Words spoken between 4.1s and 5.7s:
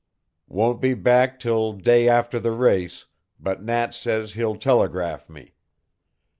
he'll telegraph me.